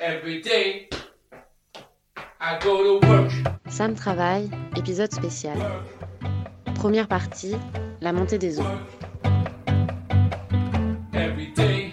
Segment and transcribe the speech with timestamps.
[0.00, 0.88] Every day,
[2.40, 3.32] I go to work.
[3.68, 5.58] Sam travaille, épisode spécial.
[6.76, 7.56] Première partie,
[8.00, 8.64] la montée des eaux.
[11.12, 11.92] Every day,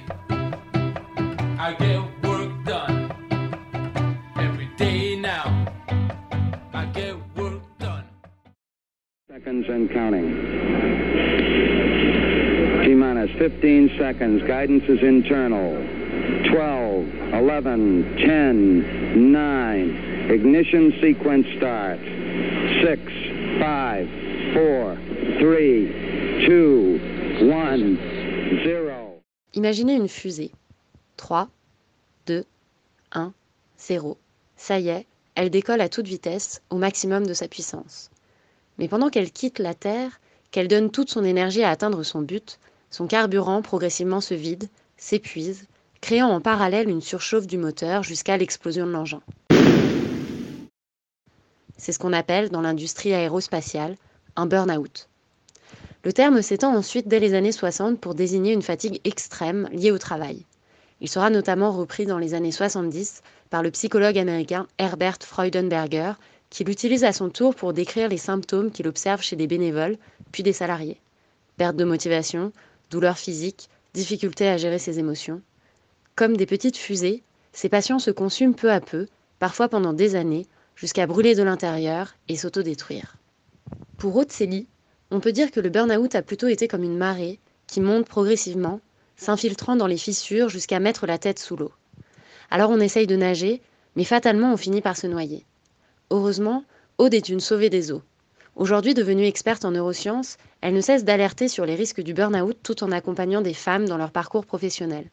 [1.57, 3.09] I get work done.
[4.37, 5.65] Every day now,
[6.75, 8.03] I get work done.
[9.31, 10.29] Seconds and counting.
[12.83, 14.43] T minus 15 seconds.
[14.43, 15.73] Guidance is internal.
[16.51, 16.84] 12,
[17.33, 18.83] 11, 10,
[19.15, 20.31] 9.
[20.33, 21.99] Ignition sequence start.
[22.81, 22.99] 6,
[23.59, 24.07] 5, 4,
[24.53, 24.95] 3,
[26.47, 26.99] 2,
[27.41, 27.97] 1,
[28.63, 29.21] 0.
[29.53, 30.51] Imaginez une fusée.
[31.17, 31.49] 3,
[32.27, 32.43] 2,
[33.11, 33.33] 1,
[33.77, 34.17] 0.
[34.57, 38.09] Ça y est, elle décolle à toute vitesse, au maximum de sa puissance.
[38.77, 40.19] Mais pendant qu'elle quitte la Terre,
[40.51, 45.67] qu'elle donne toute son énergie à atteindre son but, son carburant progressivement se vide, s'épuise,
[46.05, 49.21] créant en parallèle une surchauffe du moteur jusqu'à l'explosion de l'engin.
[51.77, 53.95] C'est ce qu'on appelle dans l'industrie aérospatiale
[54.35, 55.09] un burn-out.
[56.03, 59.97] Le terme s'étend ensuite dès les années 60 pour désigner une fatigue extrême liée au
[59.97, 60.45] travail.
[61.01, 66.11] Il sera notamment repris dans les années 70 par le psychologue américain Herbert Freudenberger,
[66.51, 69.97] qui l'utilise à son tour pour décrire les symptômes qu'il observe chez des bénévoles,
[70.31, 71.01] puis des salariés.
[71.57, 72.51] Perte de motivation,
[72.91, 75.41] douleurs physiques, difficulté à gérer ses émotions.
[76.15, 80.45] Comme des petites fusées, ces patients se consument peu à peu, parfois pendant des années,
[80.77, 83.17] jusqu'à brûler de l'intérieur et s'autodétruire.
[83.97, 84.65] Pour Otseli,
[85.11, 88.79] on peut dire que le burn-out a plutôt été comme une marée qui monte progressivement,
[89.17, 91.73] s'infiltrant dans les fissures jusqu'à mettre la tête sous l'eau.
[92.49, 93.61] Alors on essaye de nager,
[93.97, 95.43] mais fatalement on finit par se noyer.
[96.11, 96.63] Heureusement,
[96.97, 98.03] Aude est une sauvée des eaux.
[98.55, 102.85] Aujourd'hui devenue experte en neurosciences, elle ne cesse d'alerter sur les risques du burn-out tout
[102.85, 105.09] en accompagnant des femmes dans leur parcours professionnel.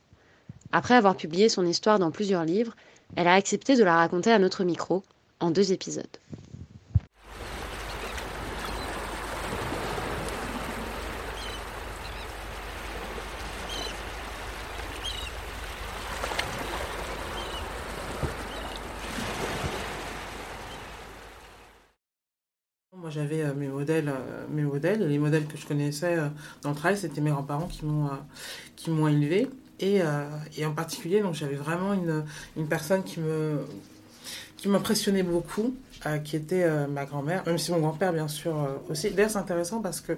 [0.75, 2.75] Après avoir publié son histoire dans plusieurs livres,
[3.15, 5.03] elle a accepté de la raconter à notre micro,
[5.39, 6.07] en deux épisodes.
[22.97, 26.17] Moi, j'avais euh, mes modèles, euh, mes modèles, les modèles que je connaissais
[26.63, 28.17] dans le travail, c'était mes grands-parents qui m'ont euh,
[28.77, 29.09] qui m'ont.
[29.83, 30.25] Et, euh,
[30.57, 32.25] et en particulier, donc j'avais vraiment une,
[32.57, 33.59] une personne qui me
[34.57, 35.75] qui m'impressionnait beaucoup,
[36.07, 38.55] euh, qui était euh, ma grand-mère, même si mon grand-père bien sûr
[38.89, 39.11] aussi.
[39.11, 40.13] D'ailleurs, c'est intéressant parce que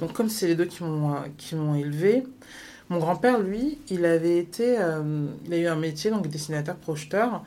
[0.00, 2.24] donc comme c'est les deux qui m'ont qui m'ont élevé,
[2.90, 4.78] mon grand-père lui, il avait été,
[5.46, 7.42] il a eu un métier donc dessinateur projeteur.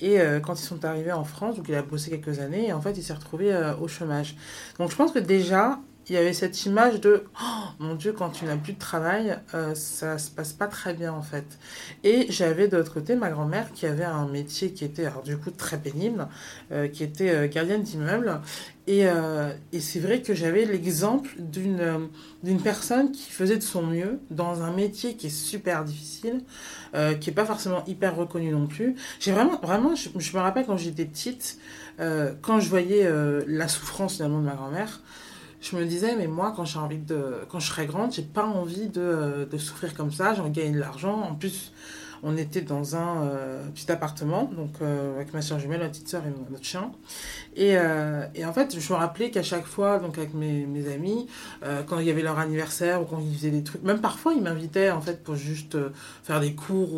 [0.00, 2.80] Et quand ils sont arrivés en France, donc il a bossé quelques années, et en
[2.80, 4.36] fait il s'est retrouvé au chômage.
[4.78, 8.30] Donc je pense que déjà, il y avait cette image de oh, mon Dieu, quand
[8.30, 11.44] tu n'as plus de travail, euh, ça se passe pas très bien en fait.
[12.02, 15.36] Et j'avais de l'autre côté ma grand-mère qui avait un métier qui était alors du
[15.36, 16.26] coup très pénible,
[16.72, 18.40] euh, qui était euh, gardienne d'immeuble.
[18.88, 22.08] Et, euh, et c'est vrai que j'avais l'exemple d'une
[22.42, 26.40] d'une personne qui faisait de son mieux dans un métier qui est super difficile,
[27.20, 28.96] qui est pas forcément hyper reconnu non plus.
[29.20, 31.58] J'ai vraiment, vraiment, je, je me rappelle quand j'étais petite,
[31.98, 33.08] quand je voyais
[33.46, 35.00] la souffrance finalement de ma grand-mère,
[35.62, 38.44] je me disais, mais moi, quand j'ai envie de, quand je serai grande, j'ai pas
[38.44, 40.34] envie de, de souffrir comme ça.
[40.34, 41.22] J'ai envie de l'argent.
[41.22, 41.72] En plus,
[42.24, 46.08] on était dans un euh, petit appartement, donc euh, avec ma soeur jumelle, ma petite
[46.08, 46.92] soeur et notre chien.
[47.56, 50.92] Et, euh, et en fait, je me rappelais qu'à chaque fois, donc avec mes, mes
[50.92, 51.26] amis,
[51.86, 54.42] quand il y avait leur anniversaire ou quand ils faisaient des trucs, même parfois ils
[54.42, 55.76] m'invitaient en fait pour juste
[56.22, 56.94] faire des cours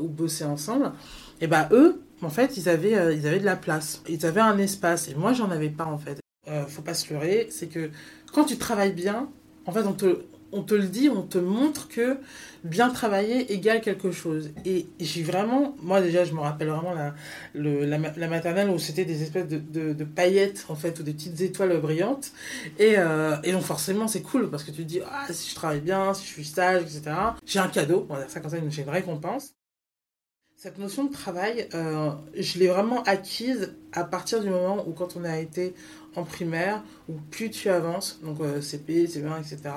[0.00, 0.92] ou, bosser ensemble.
[1.40, 4.58] Et bah eux, en fait, ils avaient, ils avaient de la place, ils avaient un
[4.58, 6.20] espace, et moi j'en avais pas en fait.
[6.48, 7.90] Euh, faut pas se leurrer, c'est que
[8.32, 9.28] quand tu travailles bien,
[9.66, 12.16] en fait, on te, le dit, on te montre que
[12.64, 14.50] bien travailler égale quelque chose.
[14.64, 17.14] Et j'ai vraiment, moi déjà, je me rappelle vraiment la,
[17.54, 21.12] le, la, ma- la maternelle où c'était des espèces de, paillettes, en fait, ou des
[21.12, 22.32] petites étoiles brillantes.
[22.78, 25.54] Et, euh, et donc forcément, c'est cool parce que tu te dis, ah, si je
[25.54, 27.02] travaille bien, si je suis sage, etc.,
[27.44, 29.52] j'ai un cadeau, on va dire ça comme ça, j'ai une récompense.
[30.56, 35.16] Cette notion de travail, euh, je l'ai vraiment acquise à partir du moment où, quand
[35.16, 35.74] on a été
[36.16, 39.74] en primaire, où plus tu avances, donc euh, CP, CE1, etc.,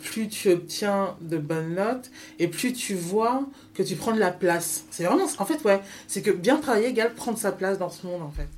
[0.00, 4.30] plus tu obtiens de bonnes notes et plus tu vois que tu prends de la
[4.32, 4.84] place.
[4.90, 8.06] C'est vraiment, en fait, ouais, c'est que bien travailler égale prendre sa place dans ce
[8.06, 8.48] monde, en fait.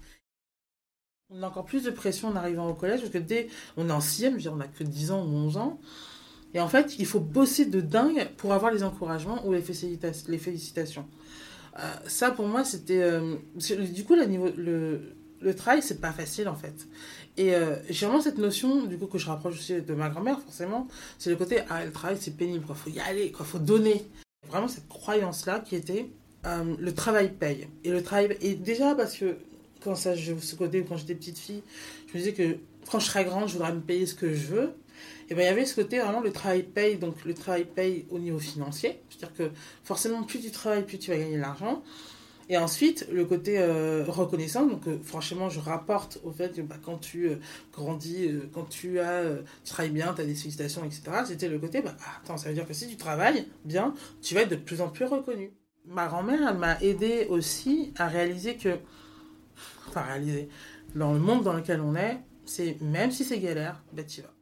[1.33, 3.93] On a encore plus de pression en arrivant au collège parce que dès on est
[3.93, 5.79] en sixième, je veux dire, on n'a que 10 ans ou 11 ans.
[6.55, 10.29] Et en fait, il faut bosser de dingue pour avoir les encouragements ou les, félicita-
[10.29, 11.07] les félicitations.
[11.79, 13.03] Euh, ça, pour moi, c'était.
[13.03, 13.37] euh,
[13.95, 14.49] du coup, le, niveau,
[15.41, 16.87] le travail, c'est pas facile, en fait.
[17.37, 20.41] Et euh, j'ai vraiment cette notion, du coup, que je rapproche aussi de ma grand-mère,
[20.41, 20.89] forcément.
[21.19, 22.75] C'est le côté, ah, le travail, c'est pénible, quoi.
[22.75, 23.47] Faut y aller, quoi.
[23.47, 24.07] Faut donner.
[24.49, 26.11] Vraiment cette croyance-là qui était,
[26.47, 27.69] euh, le travail paye.
[27.85, 29.37] Et le travail et déjà parce que
[29.83, 31.63] quand ça, je, ce côté, quand j'étais petite fille,
[32.09, 32.57] je me disais que
[32.91, 34.73] quand je serai grande, je voudrais me payer ce que je veux.
[35.29, 38.07] Et ben il y avait ce côté vraiment le travail paye, donc le travail paye
[38.11, 39.01] au niveau financier.
[39.11, 39.51] C'est-à-dire que
[39.85, 41.83] forcément, plus tu travailles, plus tu vas gagner de l'argent.
[42.51, 46.75] Et ensuite, le côté euh, reconnaissant, donc euh, franchement, je rapporte au fait que bah,
[46.85, 47.37] quand tu euh,
[47.73, 49.23] grandis, quand tu as,
[49.65, 51.03] travailles bien, tu as des félicitations, etc.
[51.27, 54.41] C'était le côté, bah, attends, ça veut dire que si tu travailles bien, tu vas
[54.41, 55.53] être de plus en plus reconnu.
[55.87, 58.81] Ma grand-mère, elle m'a aidé aussi à réaliser que,
[59.87, 60.49] enfin réaliser,
[60.97, 64.40] dans le monde dans lequel on est, c'est même si c'est galère, ben tu vas.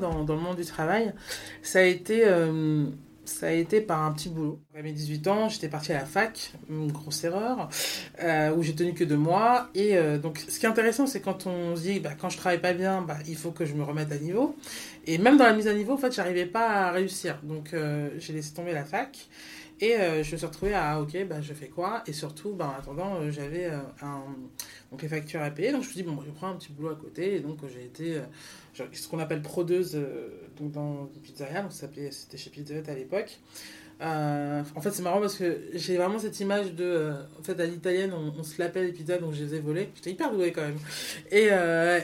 [0.00, 1.12] Dans, dans, le monde du travail,
[1.62, 2.86] ça a été, euh,
[3.24, 4.60] ça a été par un petit boulot.
[4.76, 7.68] À mes 18 ans, j'étais partie à la fac, une grosse erreur,
[8.22, 9.68] euh, où j'ai tenu que deux mois.
[9.74, 12.36] Et euh, donc, ce qui est intéressant, c'est quand on se dit, bah, quand je
[12.36, 14.56] travaille pas bien, bah, il faut que je me remette à niveau.
[15.06, 17.38] Et même dans la mise à niveau, en fait, j'arrivais pas à réussir.
[17.42, 17.74] Donc,
[18.18, 19.28] j'ai laissé tomber la fac.
[19.80, 22.02] Et je me suis retrouvée à, ok, bah, je fais quoi?
[22.06, 23.70] Et surtout, bah, en attendant, j'avais
[24.02, 24.22] un,
[24.90, 25.72] donc les factures à payer.
[25.72, 27.36] Donc je me suis dit, bon, je prends un petit boulot à côté.
[27.36, 28.20] Et donc j'ai été
[28.92, 30.28] ce qu'on appelle prodeuse euh,
[30.58, 33.38] donc dans pizzeria, donc c'était chez Pizza à l'époque.
[34.00, 36.84] Euh, en fait, c'est marrant parce que j'ai vraiment cette image de.
[36.84, 39.88] Euh, en fait, à l'italienne, on, se l'appelle les donc je les ai volées.
[39.96, 40.78] J'étais hyper douée quand même.
[41.32, 41.48] Et,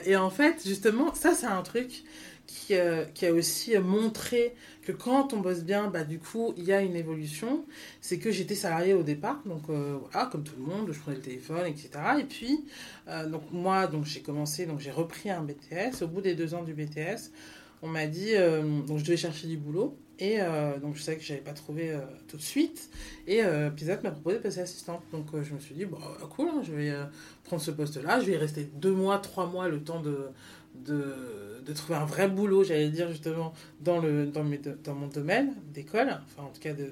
[0.05, 2.03] et en fait, justement, ça, c'est un truc
[2.47, 2.73] qui,
[3.13, 4.53] qui, a aussi montré
[4.85, 7.65] que quand on bosse bien, bah, du coup, il y a une évolution.
[8.01, 11.17] C'est que j'étais salariée au départ, donc euh, voilà, comme tout le monde, je prenais
[11.17, 11.89] le téléphone, etc.
[12.19, 12.65] Et puis,
[13.07, 16.03] euh, donc moi, donc j'ai commencé, donc j'ai repris un BTS.
[16.03, 17.31] Au bout des deux ans du BTS,
[17.81, 19.97] on m'a dit, euh, donc je devais chercher du boulot.
[20.19, 20.37] Et
[20.81, 21.97] donc je savais que je n'avais pas trouvé
[22.27, 22.89] tout de suite.
[23.27, 23.69] Et euh,
[24.03, 25.01] m'a proposé de passer assistante.
[25.11, 25.97] Donc je me suis dit, bon,
[26.35, 26.93] cool, hein, je vais
[27.43, 28.19] prendre ce poste-là.
[28.21, 30.29] Je vais y rester deux mois, trois mois, le temps de,
[30.83, 35.07] de, de, trouver un vrai boulot, j'allais dire justement, dans, le, dans, mes, dans mon
[35.07, 36.89] domaine d'école, enfin en tout cas de,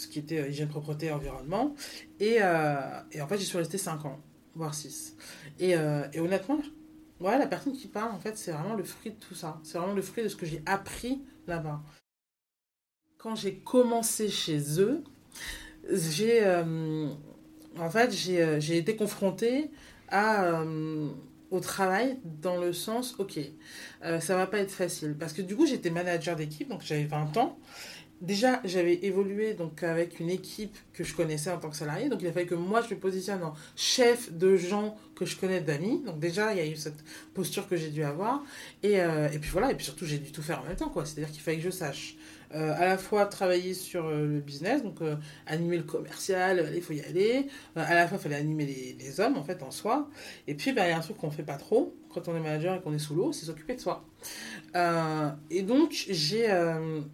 [0.00, 1.74] ce qui était euh, hygiène, propreté, environnement.
[2.18, 4.18] Et, euh, et en fait, j'y suis restée 5 ans,
[4.54, 5.16] voire 6.
[5.58, 6.58] Et, euh, et honnêtement,
[7.20, 9.60] ouais, la personne qui parle, en fait, c'est vraiment le fruit de tout ça.
[9.62, 11.82] C'est vraiment le fruit de ce que j'ai appris là-bas.
[13.22, 15.02] Quand j'ai commencé chez eux,
[15.90, 16.44] j'ai
[17.78, 19.70] en fait, j'ai été confrontée
[20.08, 20.62] à
[21.50, 23.38] au travail dans le sens, ok,
[24.04, 25.16] euh, ça va pas être facile.
[25.18, 27.58] Parce que du coup, j'étais manager d'équipe, donc j'avais 20 ans.
[28.20, 32.10] Déjà, j'avais évolué donc avec une équipe que je connaissais en tant que salarié.
[32.10, 35.36] Donc, il a fallu que moi, je me positionne en chef de gens que je
[35.36, 36.02] connais d'amis.
[36.04, 37.02] Donc, déjà, il y a eu cette
[37.32, 38.44] posture que j'ai dû avoir.
[38.82, 40.90] Et, euh, et puis voilà, et puis surtout, j'ai dû tout faire en même temps.
[40.90, 41.06] quoi.
[41.06, 42.16] C'est-à-dire qu'il fallait que je sache
[42.52, 45.14] euh, à la fois travailler sur euh, le business, donc euh,
[45.46, 47.46] animer le commercial, il faut y aller.
[47.76, 50.08] à la fois, il fallait animer les, hommes, en fait, en soi.
[50.48, 52.40] Et puis, ben, il y a un truc qu'on fait pas trop quand on est
[52.40, 54.04] manager et qu'on est sous l'eau, c'est s'occuper de soi.
[55.50, 56.46] et donc, j'ai,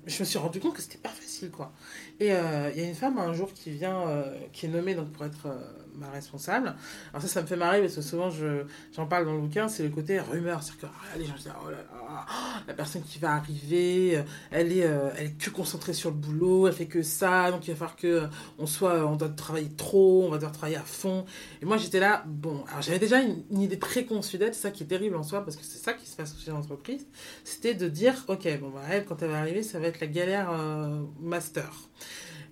[0.06, 1.73] je me suis rendu compte que c'était pas facile, quoi.
[2.20, 5.25] Et il y a une femme un jour qui vient, qui est nommée donc, pour
[5.25, 5.49] être
[5.96, 6.75] ma responsable.
[7.12, 9.68] Alors ça, ça me fait marrer parce que souvent, je, j'en parle dans le bouquin,
[9.68, 10.62] c'est le côté rumeur.
[10.62, 12.26] C'est-à-dire que ah, les gens disent, oh là là,
[12.66, 16.75] la personne qui va arriver, elle est, euh, elle que concentrée sur le boulot, elle
[16.75, 18.26] fait que ça, donc il va falloir que euh,
[18.58, 21.25] on soit, on doit travailler trop, on va devoir travailler à fond.
[21.62, 24.82] Et moi, j'étais là, bon, alors j'avais déjà une, idée préconçue d'elle, c'est ça qui
[24.82, 27.06] est terrible en soi, parce que c'est ça qui se passe chez l'entreprise,
[27.44, 30.06] c'était de dire, ok, bon, bah, elle, quand elle va arriver, ça va être la
[30.06, 31.73] galère euh, master.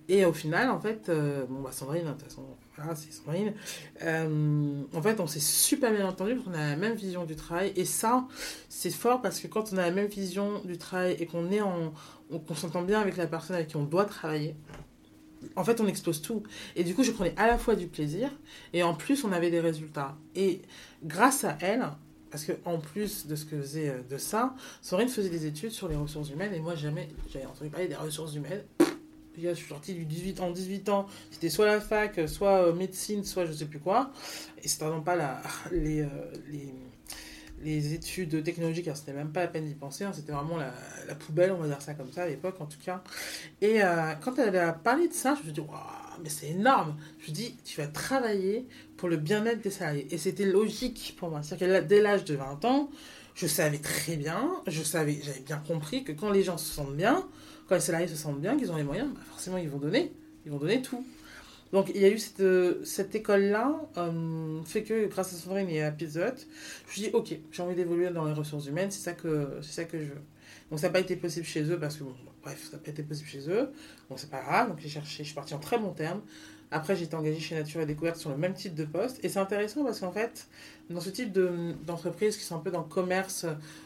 [0.07, 1.09] Et au final, en fait,
[1.49, 2.43] bon, bah, Sandrine, de toute façon,
[2.77, 3.53] voilà, c'est Sandrine.
[4.03, 7.35] Euh, en fait, on s'est super bien entendu parce qu'on a la même vision du
[7.35, 7.71] travail.
[7.75, 8.27] Et ça,
[8.69, 11.61] c'est fort parce que quand on a la même vision du travail et qu'on est
[11.61, 11.93] en,
[12.47, 14.55] qu'on s'entend bien avec la personne avec qui on doit travailler,
[15.55, 16.43] en fait, on explose tout.
[16.75, 18.29] Et du coup, je prenais à la fois du plaisir
[18.73, 20.17] et en plus, on avait des résultats.
[20.35, 20.61] Et
[21.03, 21.85] grâce à elle,
[22.29, 25.71] parce que en plus de ce que faisait euh, de ça, Sandrine faisait des études
[25.71, 28.63] sur les ressources humaines et moi, jamais j'avais entendu parler des ressources humaines
[29.41, 33.23] je suis sortie du 18 ans, 18 ans, c'était soit la fac, soit euh, médecine,
[33.23, 34.11] soit je sais plus quoi.
[34.63, 36.07] Et c'était vraiment pas la, les, euh,
[36.49, 36.73] les,
[37.63, 40.11] les, études technologiques, c'était même pas la peine d'y penser, hein.
[40.13, 40.73] c'était vraiment la,
[41.07, 43.03] la, poubelle, on va dire ça comme ça à l'époque en tout cas.
[43.61, 45.79] Et euh, quand elle a parlé de ça, je me suis dit, waouh,
[46.21, 46.95] mais c'est énorme.
[47.19, 50.07] Je me dis, tu vas travailler pour le bien-être des salariés.
[50.11, 51.43] Et c'était logique pour moi.
[51.43, 52.89] C'est-à-dire que dès l'âge de 20 ans,
[53.35, 56.95] je savais très bien, je savais, j'avais bien compris que quand les gens se sentent
[56.95, 57.27] bien,
[57.67, 60.13] quand les salariés se sentent bien, qu'ils ont les moyens, bah forcément ils vont donner,
[60.45, 61.05] ils vont donner tout.
[61.73, 65.83] Donc il y a eu cette, cette école-là, euh, fait que grâce à Sandrine et
[65.83, 66.47] à Pizza Hut,
[66.87, 69.85] je me dis ok, j'ai envie d'évoluer dans les ressources humaines, c'est ça que ça
[69.85, 70.21] que je veux.
[70.69, 72.91] Donc ça n'a pas été possible chez eux parce que bon, bref, ça n'a pas
[72.91, 73.71] été possible chez eux.
[74.09, 76.21] Bon c'est pas grave, donc j'ai cherché, je suis partie en très bon terme.
[76.71, 79.23] Après, été engagée chez Nature et Découverte sur le même type de poste.
[79.23, 80.47] Et c'est intéressant parce qu'en fait,
[80.89, 83.45] dans ce type d'entreprise qui sont un peu dans le commerce,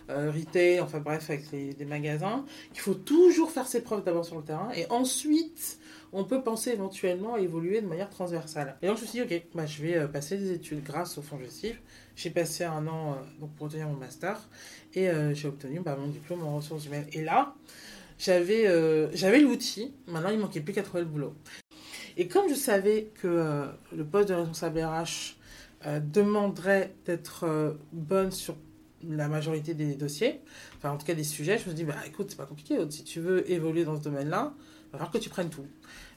[0.09, 4.25] euh, retail, enfin bref, avec les, des magasins, il faut toujours faire ses preuves d'abord
[4.25, 4.69] sur le terrain.
[4.75, 5.79] Et ensuite,
[6.13, 8.77] on peut penser éventuellement à évoluer de manière transversale.
[8.81, 11.17] Et donc, je me suis dit, ok, bah, je vais euh, passer des études grâce
[11.17, 11.81] au fonds gestif.
[12.15, 14.39] J'ai passé un an euh, donc, pour obtenir mon master
[14.95, 17.05] et j'ai obtenu bah, mon diplôme en ressources humaines.
[17.13, 17.53] Et là,
[18.17, 18.65] j'avais
[19.13, 21.35] j'avais l'outil, maintenant il manquait plus qu'à trouver le boulot.
[22.19, 25.37] Et comme je savais que euh, le poste de responsable RH
[25.85, 28.57] euh, demanderait d'être euh, bonne sur
[29.09, 30.41] la majorité des dossiers,
[30.75, 32.77] enfin en tout cas des sujets, je me suis dit, bah écoute, c'est pas compliqué,
[32.89, 35.65] si tu veux évoluer dans ce domaine-là, il va falloir que tu prennes tout.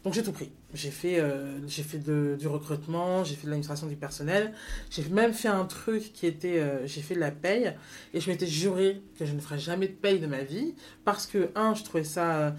[0.03, 0.51] Donc j'ai tout pris.
[0.75, 1.23] J'ai fait,
[1.69, 4.53] j'ai fait du recrutement, j'ai fait de l'administration du personnel,
[4.91, 7.73] j'ai même fait un truc qui était, j'ai fait de la paye,
[8.13, 11.29] et je m'étais juré que je ne ferais jamais de paye de ma vie, parce
[11.29, 12.57] que, un, je trouvais ça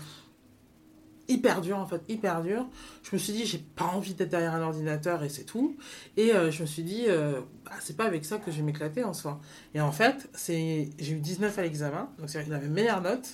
[1.28, 2.66] hyper dur en fait, hyper dur.
[3.04, 5.78] Je me suis dit, j'ai pas envie d'être derrière un ordinateur et c'est tout.
[6.18, 8.64] Et euh, je me suis dit, euh, bah, c'est pas avec ça que je vais
[8.64, 9.40] m'éclater en soi.
[9.74, 13.28] Et en fait, j'ai eu 19 à l'examen, donc c'est j'avais meilleure note.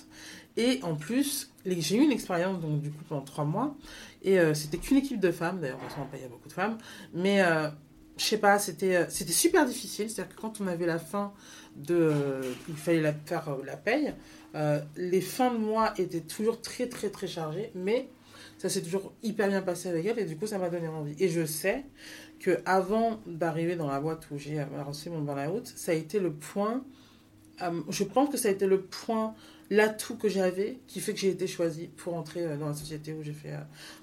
[0.56, 3.76] Et en plus, j'ai eu une expérience donc du coup pendant 3 mois.
[4.22, 6.52] Et euh, c'était qu'une équipe de femmes, d'ailleurs, heureusement pas il y a beaucoup de
[6.52, 6.78] femmes.
[7.14, 7.42] Mais
[8.16, 10.10] je sais pas, c'était c'était super difficile.
[10.10, 11.32] C'est-à-dire que quand on avait la fin
[11.76, 12.40] de.
[12.68, 14.14] il fallait la, faire la paye.
[14.54, 18.08] Euh, les fins de mois étaient toujours très très très chargées, mais
[18.58, 21.14] ça s'est toujours hyper bien passé avec elle et du coup ça m'a donné envie.
[21.18, 21.84] Et je sais
[22.40, 26.32] que avant d'arriver dans la boîte où j'ai reçu mon burn-out, ça a été le
[26.32, 26.84] point,
[27.62, 29.34] euh, je pense que ça a été le point,
[29.70, 33.12] l'atout que j'avais qui fait que j'ai été choisie pour entrer euh, dans la société
[33.12, 33.54] où j'ai fait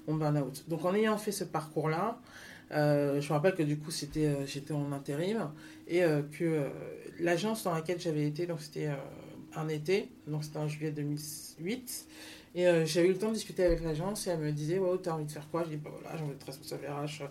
[0.06, 0.64] mon burn-out.
[0.68, 2.20] Donc en ayant fait ce parcours-là,
[2.70, 5.50] je me rappelle que du coup j'étais en intérim
[5.86, 6.02] et
[6.38, 6.66] que
[7.18, 8.90] l'agence dans laquelle j'avais été, donc c'était
[9.56, 12.06] un été, donc c'était en juillet 2008.
[12.54, 15.02] Et euh, j'avais eu le temps de discuter avec l'agence et elle me disait tu
[15.02, 15.64] t'as envie de faire quoi?
[15.64, 17.26] Je dis Bah voilà, j'ai envie d'être responsable RH euh,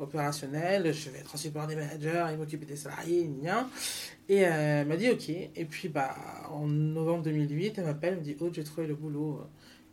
[0.00, 3.70] opérationnel, je vais être par des managers et m'occuper des salariés, rien.
[4.28, 5.28] Et euh, elle m'a dit Ok.
[5.30, 6.14] Et puis, bah,
[6.50, 9.40] en novembre 2008, elle m'appelle, elle me dit Oh, j'ai trouvé le boulot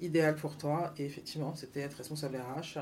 [0.02, 0.94] idéal pour toi.
[0.98, 2.80] Et effectivement, c'était être responsable RH.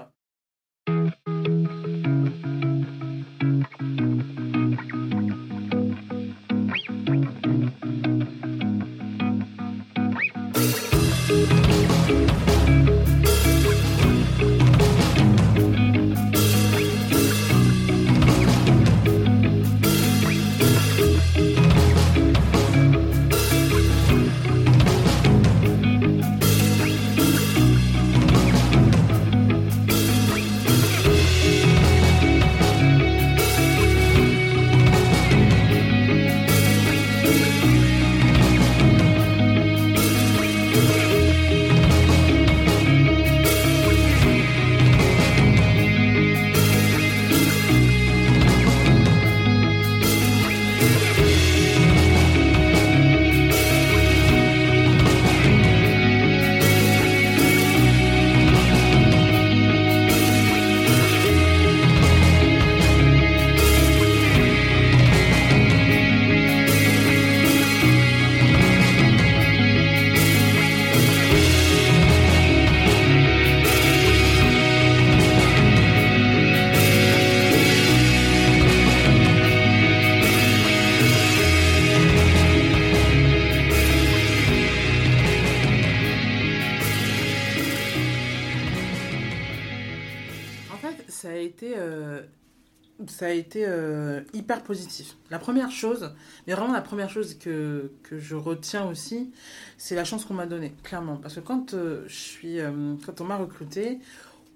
[94.42, 95.18] Hyper positif.
[95.30, 96.12] La première chose,
[96.46, 99.32] mais vraiment la première chose que, je retiens aussi,
[99.78, 101.18] c'est la chance qu'on m'a donnée, clairement.
[101.18, 104.00] Parce que quand, euh, je suis, euh, quand on m'a recruté,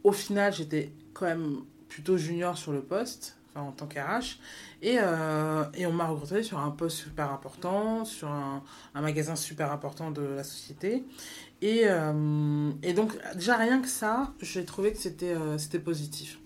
[0.04, 4.40] au final, j'étais quand même plutôt junior sur le poste, en tant qu'RH,
[4.82, 8.62] et, et on m'a recruté sur un poste super important, sur un,
[8.94, 11.06] un magasin super important de la société.
[11.62, 11.86] Et,
[12.84, 16.38] et donc, déjà rien que ça, j'ai trouvé que c'était c'était positif.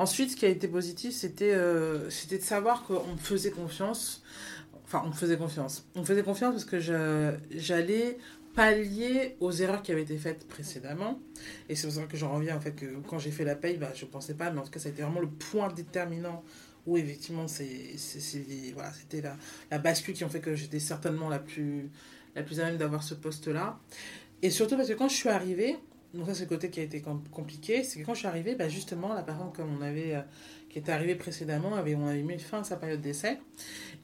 [0.00, 4.22] Ensuite, ce qui a été positif, c'était euh, c'était de savoir qu'on me faisait confiance.
[4.84, 5.86] Enfin, on me faisait confiance.
[5.94, 6.80] On me faisait confiance parce que
[7.50, 8.16] j'allais
[8.54, 11.20] pallier aux erreurs qui avaient été faites précédemment.
[11.68, 13.76] Et c'est pour ça que j'en reviens, en fait, que quand j'ai fait la paye,
[13.76, 15.68] bah, je ne pensais pas, mais en tout cas, ça a été vraiment le point
[15.70, 16.42] déterminant
[16.86, 17.94] où effectivement, c'est-
[18.72, 19.36] voilà, c'était la,
[19.70, 21.90] la bascule qui ont fait que j'étais certainement la plus,
[22.34, 23.78] la plus à même d'avoir ce poste-là.
[24.42, 25.76] Et surtout parce que quand je suis arrivée,
[26.14, 28.28] donc ça c'est le côté qui a été com- compliqué, c'est que quand je suis
[28.28, 30.22] arrivée, bah justement, la personne comme on avait, euh,
[30.68, 33.38] qui était arrivée précédemment, avait, on avait mis fin à sa période d'essai.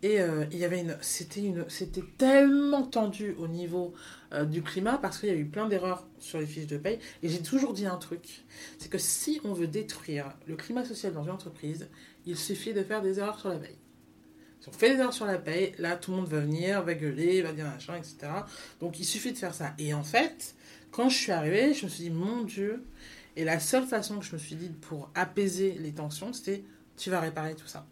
[0.02, 3.94] Et euh, il y avait une, c'était une, c'était tellement tendu au niveau
[4.32, 6.98] euh, du climat parce qu'il y a eu plein d'erreurs sur les fiches de paye.
[7.22, 8.44] Et j'ai toujours dit un truc,
[8.78, 11.88] c'est que si on veut détruire le climat social dans une entreprise,
[12.26, 13.78] il suffit de faire des erreurs sur la paye.
[14.60, 16.94] Si on fait des erreurs sur la paye, là tout le monde va venir, va
[16.94, 18.16] gueuler, va dire machin, etc.
[18.80, 19.75] Donc il suffit de faire ça.
[19.78, 20.55] Et en fait,
[20.90, 22.85] quand je suis arrivée, je me suis dit, mon Dieu,
[23.37, 26.64] et la seule façon que je me suis dit pour apaiser les tensions, c'était
[26.97, 27.87] tu vas réparer tout ça.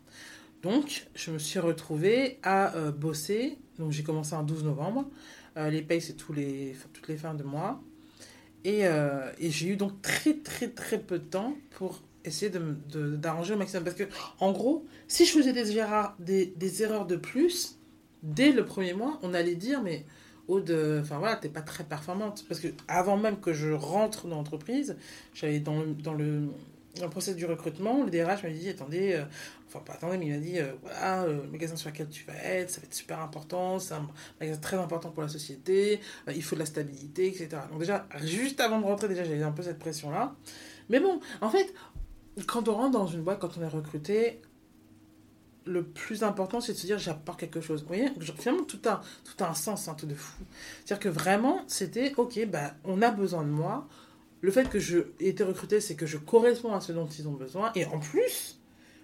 [0.63, 3.59] Donc, je me suis retrouvée à euh, bosser.
[3.79, 5.11] Donc, j'ai commencé en 12 novembre.
[5.59, 7.83] Euh, les payes, c'est tous les, toutes les fins de mois.
[8.65, 12.59] Et, euh, et j'ai eu donc très, très, très peu de temps pour essayer de,
[12.59, 13.85] m- de- d'arranger au maximum.
[13.85, 14.05] Parce que,
[14.41, 15.65] en gros, si je faisais des
[16.19, 17.79] des, des erreurs de plus,
[18.23, 20.07] dès le premier mois, on allait dire, mais
[20.49, 22.45] Aude, euh, enfin voilà, t'es pas très performante.
[22.49, 24.97] Parce que avant même que je rentre dans l'entreprise,
[25.33, 26.49] j'avais dans le, dans le,
[26.97, 29.25] dans le process du recrutement, le DRH m'a dit, attendez, euh,
[29.69, 32.25] enfin pas attendez, mais il m'a dit, euh, voilà, euh, le magasin sur lequel tu
[32.25, 34.09] vas être, ça va être super important, c'est un
[34.41, 37.49] magasin très important pour la société, euh, il faut de la stabilité, etc.
[37.71, 40.35] Donc déjà, juste avant de rentrer, déjà j'avais un peu cette pression-là.
[40.89, 41.75] Mais bon, en fait,
[42.47, 44.41] quand on rentre dans une boîte, quand on est recruté,
[45.67, 47.83] le plus important, c'est de se dire j'apporte quelque chose.
[47.83, 50.43] Vous voyez, finalement, tout a, tout un sens, un truc de fou.
[50.85, 53.89] C'est-à-dire que vraiment, c'était ok, bah, on a besoin de moi.
[54.41, 57.27] Le fait que je ai été recruté, c'est que je corresponds à ce dont ils
[57.27, 57.73] ont besoin.
[57.75, 58.61] Et en plus,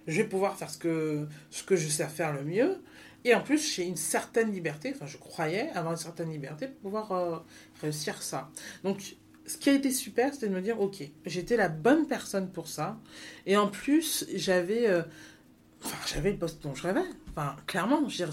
[0.07, 2.79] je vais pouvoir faire ce que, ce que je sais faire le mieux.
[3.25, 6.77] Et en plus, j'ai une certaine liberté, enfin, je croyais avoir une certaine liberté pour
[6.81, 7.37] pouvoir euh,
[7.83, 8.51] réussir ça.
[8.83, 12.51] Donc, ce qui a été super, c'était de me dire, ok, j'étais la bonne personne
[12.51, 12.99] pour ça.
[13.47, 15.03] Et en plus, j'avais euh,
[16.07, 17.01] j'avais le poste dont je rêvais.
[17.31, 18.25] Enfin, clairement, je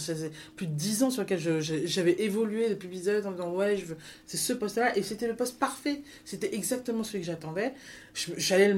[0.55, 1.39] plus de 10 ans sur lequel
[1.85, 3.77] j'avais évolué depuis des années en disant, ouais,
[4.25, 4.97] c'est ce poste-là.
[4.97, 6.01] Et c'était le poste parfait.
[6.25, 7.73] C'était exactement celui que j'attendais.
[8.15, 8.73] J'allais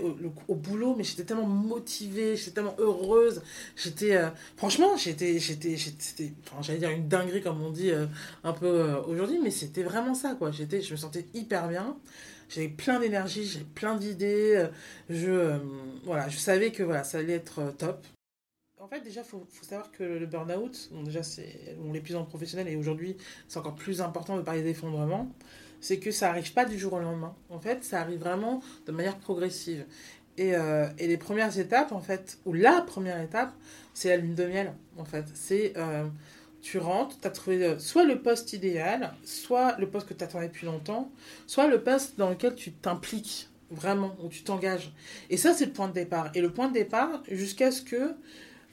[0.00, 3.40] au, le- au boulot, mais j'étais tellement motivée, j'étais tellement heureuse.
[3.76, 5.38] J'étais, euh, franchement, j'étais,
[6.44, 8.06] enfin, j'allais dire une dinguerie comme on dit euh,
[8.44, 10.50] un peu euh, aujourd'hui, mais c'était vraiment ça, quoi.
[10.50, 11.96] Je me sentais hyper bien.
[12.48, 14.54] J'avais plein d'énergie, j'avais plein d'idées.
[14.56, 14.68] euh,
[15.10, 15.58] Je, euh,
[16.04, 18.06] voilà, je savais que voilà, ça allait être euh, top.
[18.78, 22.24] En fait, déjà, il faut, faut savoir que le burn-out, bon, déjà, c'est bon, l'épuisement
[22.24, 23.16] professionnel, et aujourd'hui,
[23.48, 25.32] c'est encore plus important de parler d'effondrement,
[25.80, 27.34] c'est que ça arrive pas du jour au lendemain.
[27.48, 29.84] En fait, ça arrive vraiment de manière progressive.
[30.38, 33.54] Et, et les premières étapes, en fait, ou la première étape,
[33.94, 35.24] c'est la lune de miel, en fait.
[35.34, 35.72] C'est,
[36.66, 40.24] tu rentres, tu as trouvé euh, soit le poste idéal, soit le poste que tu
[40.24, 41.12] attendais depuis longtemps,
[41.46, 44.92] soit le poste dans lequel tu t'impliques vraiment, où tu t'engages.
[45.30, 46.32] Et ça, c'est le point de départ.
[46.34, 48.16] Et le point de départ, jusqu'à ce que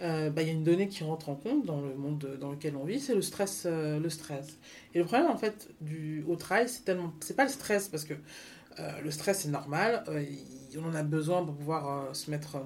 [0.02, 2.50] euh, bah, il y a une donnée qui rentre en compte dans le monde dans
[2.50, 4.58] lequel on vit, c'est le stress, euh, le stress.
[4.96, 8.06] Et le problème en fait du au travail, c'est tellement, c'est pas le stress parce
[8.06, 8.16] que
[9.04, 10.04] le stress c'est normal,
[10.76, 12.58] on en a besoin pour pouvoir se mettre,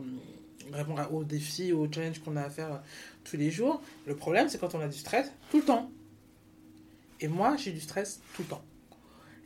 [0.72, 2.82] répondre aux défis, aux challenges qu'on a à faire
[3.30, 3.82] tous les jours.
[4.06, 5.92] Le problème c'est quand on a du stress tout le temps.
[7.20, 8.64] Et moi j'ai du stress tout le temps.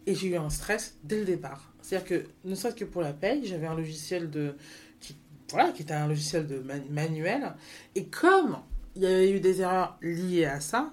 [0.08, 1.72] Et j'ai eu un stress dès le départ.
[1.82, 4.56] C'est-à-dire que, ne serait-ce que pour la paye, j'avais un logiciel de,
[5.00, 5.15] qui,
[5.50, 7.54] voilà, qui était un logiciel de man- manuel.
[7.96, 8.58] Et comme
[8.96, 10.91] il y avait eu des erreurs liées à ça,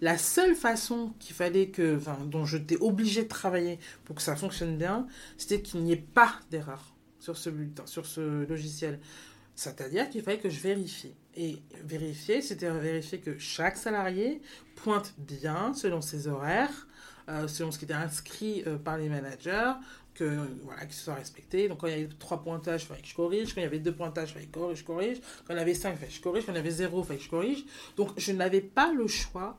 [0.00, 4.36] la seule façon qu'il fallait que, enfin, dont j'étais obligé de travailler pour que ça
[4.36, 9.00] fonctionne bien, c'était qu'il n'y ait pas d'erreur sur ce bulletin, sur ce logiciel.
[9.56, 11.14] C'est-à-dire qu'il fallait que je vérifie.
[11.36, 14.40] Et vérifier, c'était vérifier que chaque salarié
[14.76, 16.86] pointe bien selon ses horaires,
[17.28, 19.72] euh, selon ce qui était inscrit euh, par les managers,
[20.14, 21.68] que voilà, qu'il soit respecté.
[21.68, 23.54] Donc quand il y avait trois pointages, il fallait que je corrige.
[23.54, 25.20] Quand il y avait deux pointages, il fallait que je corrige.
[25.46, 26.46] Quand il y avait cinq, il fallait que je corrige.
[26.46, 27.64] Quand il y avait zéro, il fallait que je corrige.
[27.96, 29.58] Donc je n'avais pas le choix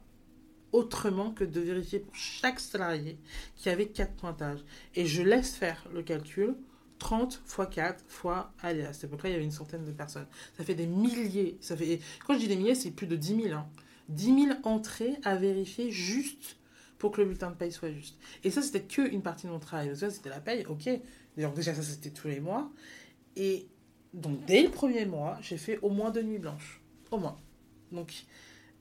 [0.72, 3.18] autrement que de vérifier pour chaque salarié
[3.56, 4.64] qu'il y avait quatre pointages.
[4.96, 6.56] Et je laisse faire le calcul.
[7.00, 10.28] 30 fois 4 fois, allez, à cette époque-là, il y avait une centaine de personnes.
[10.58, 11.58] Ça fait des milliers.
[11.62, 13.54] Ça fait, quand je dis des milliers, c'est plus de 10 000.
[13.54, 13.68] Hein.
[14.10, 16.58] 10 000 entrées à vérifier juste
[16.98, 18.18] pour que le bulletin de paye soit juste.
[18.44, 19.96] Et ça, c'était que une partie de mon travail.
[19.96, 20.90] Ça, c'était la paye, ok.
[21.36, 22.72] D'ailleurs, déjà, ça, c'était tous les mois.
[23.36, 23.68] Et
[24.14, 26.82] donc, dès le premier mois, j'ai fait au moins deux nuits blanches.
[27.12, 27.38] Au moins.
[27.92, 28.14] Donc,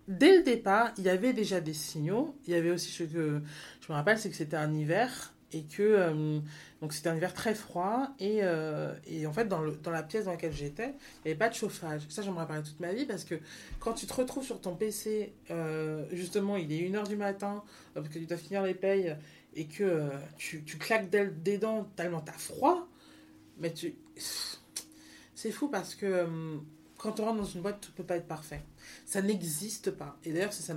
[0.07, 2.37] dès le départ, il y avait déjà des signaux.
[2.46, 3.42] Il y avait aussi ce que
[3.81, 6.40] je me rappelle, c'est que c'était un hiver et que euh,
[6.82, 10.02] donc c'était un hiver très froid et, euh, et en fait dans, le, dans la
[10.02, 12.92] pièce dans laquelle j'étais il n'y avait pas de chauffage ça j'en me toute ma
[12.92, 13.36] vie parce que
[13.78, 17.62] quand tu te retrouves sur ton PC euh, justement il est 1h du matin
[17.94, 19.16] parce que tu dois finir les payes
[19.54, 22.88] et que tu, tu claques des, dents tellement t'as froid
[23.58, 23.94] mais tu
[25.36, 26.26] c'est fou parce que
[26.96, 28.62] quand on rentre dans une boîte, tout peut pas être parfait.
[29.04, 30.16] Ça n'existe pas.
[30.24, 30.72] Et d'ailleurs, ça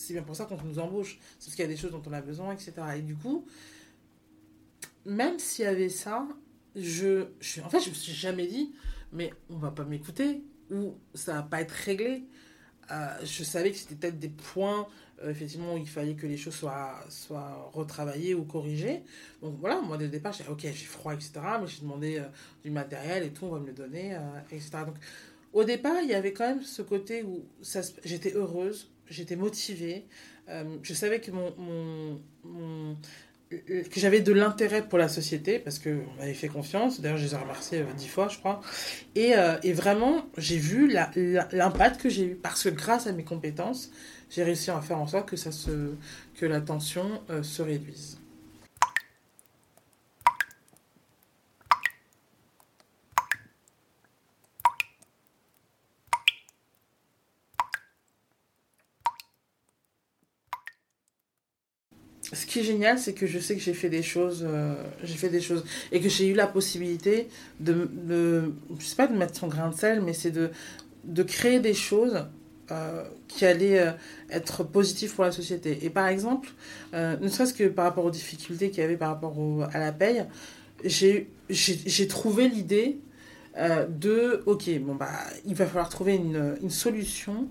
[0.00, 1.18] c'est bien pour ça qu'on nous embauche.
[1.38, 2.72] C'est parce qu'il y a des choses dont on a besoin, etc.
[2.96, 3.46] Et du coup,
[5.04, 6.26] même s'il y avait ça,
[6.74, 8.72] je, je, en fait, je me suis jamais dit,
[9.12, 12.24] mais on va pas m'écouter ou ça va pas être réglé.
[12.90, 14.88] Euh, je savais que c'était peut-être des points,
[15.22, 19.02] euh, effectivement, où il fallait que les choses soient, soient retravaillées ou corrigées.
[19.42, 21.32] Donc voilà, moi, dès le départ, j'ai ok, j'ai froid, etc.
[21.60, 22.24] Mais j'ai demandé euh,
[22.64, 24.18] du matériel et tout, on va me le donner,
[24.50, 24.70] etc.
[24.86, 24.96] Donc
[25.52, 27.44] au départ, il y avait quand même ce côté où
[28.04, 30.06] j'étais heureuse, j'étais motivée.
[30.82, 31.54] je savais que mon,
[32.44, 32.96] mon
[33.50, 37.00] que j'avais de l'intérêt pour la société parce qu'on m'avait fait confiance.
[37.00, 38.60] D'ailleurs, je les ai remerciés euh, dix fois, je crois.
[39.16, 43.24] Et, euh, et vraiment, j'ai vu l'impact que j'ai eu parce que grâce à mes
[43.24, 43.90] compétences,
[44.30, 45.94] j'ai réussi à faire en sorte que, ça se,
[46.36, 48.19] que la tension euh, se réduise.
[62.32, 65.16] Ce qui est génial, c'est que je sais que j'ai fait des choses, euh, j'ai
[65.16, 69.16] fait des choses, et que j'ai eu la possibilité de, de, je sais pas de
[69.16, 70.50] mettre son grain de sel, mais c'est de,
[71.04, 72.24] de créer des choses
[72.70, 73.92] euh, qui allaient euh,
[74.30, 75.78] être positives pour la société.
[75.82, 76.50] Et par exemple,
[76.92, 79.36] ne serait-ce que par rapport aux difficultés qu'il y avait par rapport
[79.72, 80.24] à la paye,
[80.84, 81.26] j'ai
[82.08, 82.98] trouvé l'idée
[83.56, 85.10] de, ok, bon bah,
[85.46, 87.48] il va falloir trouver une, une solution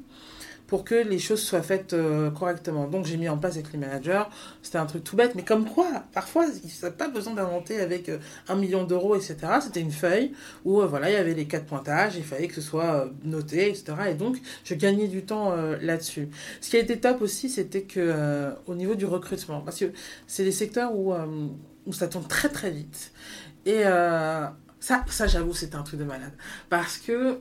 [0.70, 2.88] pour que les choses soient faites euh, correctement.
[2.88, 4.24] Donc j'ai mis en place avec les managers,
[4.62, 8.08] c'était un truc tout bête, mais comme quoi, parfois, il n'y pas besoin d'inventer avec
[8.08, 9.38] euh, un million d'euros, etc.
[9.62, 10.32] C'était une feuille
[10.66, 13.70] où euh, voilà, il y avait les quatre pointages, il fallait que ce soit noté,
[13.70, 13.96] etc.
[14.12, 16.30] Et donc je gagnais du temps là-dessus.
[16.62, 19.92] Ce qui a été top aussi, c'était que au niveau du recrutement, parce que
[20.28, 21.14] c'est des secteurs où,
[21.86, 23.12] où ça tourne très très vite.
[23.66, 23.84] Et
[24.80, 26.34] ça, ça j'avoue, c'était un truc de malade.
[26.70, 27.40] Parce que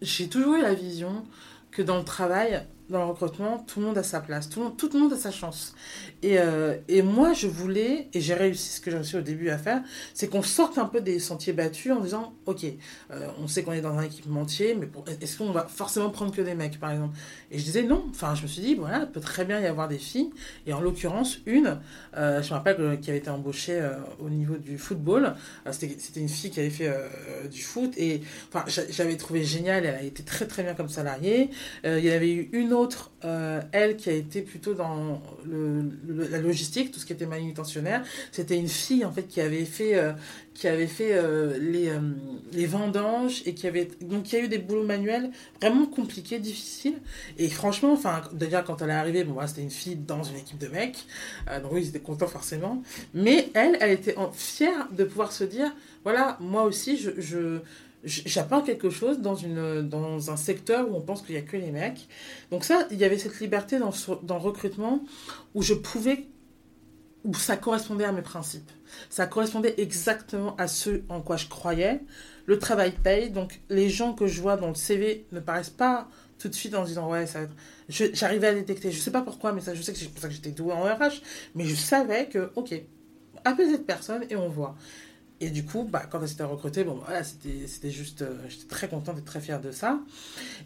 [0.00, 1.24] j'ai toujours eu la vision
[1.72, 4.98] que dans le travail, dans le recrutement, tout le monde a sa place, tout le
[4.98, 5.74] monde, a sa chance.
[6.22, 9.50] Et, euh, et moi, je voulais, et j'ai réussi ce que j'ai réussi au début
[9.50, 9.82] à faire,
[10.14, 12.64] c'est qu'on sorte un peu des sentiers battus en disant, ok,
[13.10, 14.88] euh, on sait qu'on est dans un équipementier, mais
[15.20, 17.16] est-ce qu'on va forcément prendre que des mecs, par exemple?
[17.50, 18.04] Et je disais non.
[18.10, 20.30] Enfin, je me suis dit, voilà, il peut très bien y avoir des filles.
[20.66, 21.80] Et en l'occurrence, une,
[22.16, 23.80] euh, je me rappelle qui avait été embauchée
[24.20, 25.34] au niveau du football.
[25.72, 26.90] C'était une fille qui avait fait
[27.50, 27.94] du foot.
[27.96, 29.86] Et enfin, j'avais trouvé génial.
[29.86, 31.50] Elle a été très très bien comme salariée.
[31.84, 33.11] il y avait eu une autre,
[33.72, 35.22] elle, qui a été plutôt dans
[36.08, 38.04] la logistique, tout ce qui était manutentionnaire.
[38.30, 40.12] C'était une fille en fait qui avait fait, euh,
[40.54, 42.00] qui avait fait euh, les, euh,
[42.52, 45.30] les vendanges et qui avait donc il y a eu des boulots manuels
[45.60, 46.98] vraiment compliqués, difficiles.
[47.38, 50.58] Et franchement, enfin déjà quand elle est arrivée, bon c'était une fille dans une équipe
[50.58, 51.06] de mecs,
[51.62, 52.82] donc ils étaient contents forcément.
[53.14, 57.60] Mais elle, elle était fière de pouvoir se dire voilà moi aussi je
[58.04, 61.56] j'apporte quelque chose dans, une, dans un secteur où on pense qu'il n'y a que
[61.56, 62.08] les mecs.
[62.50, 65.04] Donc ça, il y avait cette liberté dans, dans le recrutement
[65.54, 66.26] où je pouvais,
[67.24, 68.70] où ça correspondait à mes principes.
[69.08, 72.00] Ça correspondait exactement à ce en quoi je croyais.
[72.46, 76.08] Le travail paye, donc les gens que je vois dans le CV ne paraissent pas
[76.42, 77.40] tout de suite en disant ouais ça
[77.88, 80.26] j'arrivais à détecter je sais pas pourquoi mais ça je sais que c'est pour ça
[80.26, 81.22] que j'étais douée en RH
[81.54, 82.74] mais je savais que ok
[83.44, 84.74] appelez cette personne et on voit
[85.42, 88.22] et du coup, bah, quand elle s'était recrutée, bon, voilà, c'était juste.
[88.22, 89.98] Euh, j'étais très contente et très fière de ça.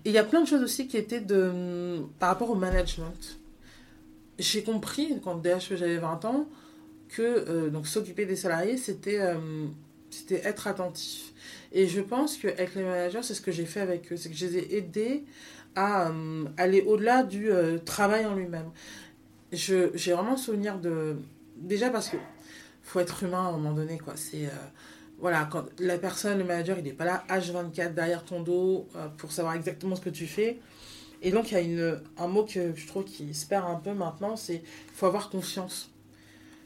[0.05, 3.39] Et il y a plein de choses aussi qui étaient de, par rapport au management.
[4.39, 6.47] J'ai compris, quand DHE j'avais 20 ans,
[7.09, 9.67] que euh, s'occuper des salariés, c'était euh,
[10.11, 11.33] c'était être attentif.
[11.73, 14.19] Et je pense qu'avec les managers, c'est ce que j'ai fait avec eux.
[14.19, 15.25] C'est que je les ai aidés
[15.75, 16.13] à
[16.59, 17.51] aller au-delà du
[17.87, 18.71] travail en lui-même.
[19.53, 21.17] J'ai vraiment souvenir de.
[21.57, 22.19] Déjà parce que
[22.87, 24.15] faut être humain à un moment donné, quoi.
[24.17, 24.47] C'est.
[24.47, 24.51] Euh,
[25.19, 29.09] voilà, quand la personne, le manager, il n'est pas là H24 derrière ton dos euh,
[29.17, 30.59] pour savoir exactement ce que tu fais.
[31.23, 33.77] Et donc, il y a une, un mot que je trouve qui se perd un
[33.77, 34.63] peu maintenant, c'est
[34.95, 35.91] faut avoir confiance.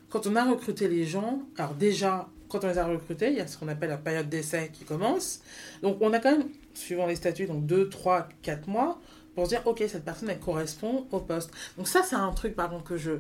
[0.08, 3.40] Quand on a recruté les gens, alors déjà, quand on les a recrutés, il y
[3.40, 5.40] a ce qu'on appelle la période d'essai qui commence.
[5.82, 9.00] Donc, on a quand même, suivant les statuts, donc 2, 3, 4 mois
[9.36, 11.52] pour se dire, ok, cette personne, elle correspond au poste.
[11.76, 13.12] Donc ça, c'est un truc, par contre, que je,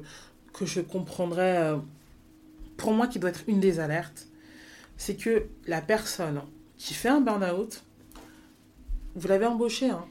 [0.52, 1.76] que je comprendrais euh,
[2.80, 4.26] pour moi qui doit être une des alertes,
[4.96, 6.40] c'est que la personne
[6.78, 7.84] qui fait un burn-out,
[9.14, 9.90] vous l'avez embauché.
[9.90, 10.06] Hein.